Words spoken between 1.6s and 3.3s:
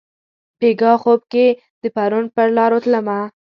د پرون پرلارو تلمه